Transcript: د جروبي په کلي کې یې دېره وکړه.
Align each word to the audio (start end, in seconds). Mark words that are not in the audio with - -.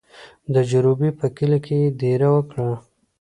د 0.53 0.55
جروبي 0.69 1.09
په 1.19 1.25
کلي 1.37 1.59
کې 1.65 1.75
یې 1.81 1.89
دېره 2.01 2.29
وکړه. 2.35 2.71